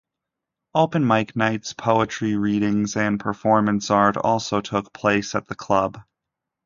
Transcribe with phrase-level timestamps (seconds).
[0.73, 5.99] Open mic nights, poetry readings, and performance art also took place at the club.